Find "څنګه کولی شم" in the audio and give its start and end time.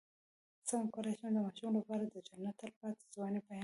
0.69-1.31